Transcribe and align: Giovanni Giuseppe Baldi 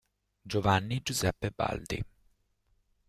Giovanni 0.41 1.03
Giuseppe 1.03 1.51
Baldi 1.51 2.03